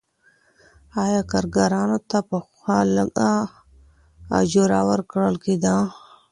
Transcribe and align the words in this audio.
آیا 1.03 1.21
کارګرانو 1.31 1.97
ته 2.09 2.17
پخوا 2.29 2.77
لږه 2.95 3.31
اجوره 4.39 4.79
ورکول 4.89 5.33
کیده؟ 5.43 5.75